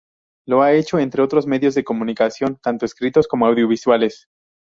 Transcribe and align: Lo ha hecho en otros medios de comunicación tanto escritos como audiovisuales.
Lo 0.47 0.63
ha 0.63 0.73
hecho 0.73 0.97
en 0.97 1.11
otros 1.21 1.45
medios 1.45 1.75
de 1.75 1.83
comunicación 1.83 2.55
tanto 2.63 2.87
escritos 2.87 3.27
como 3.27 3.45
audiovisuales. 3.45 4.27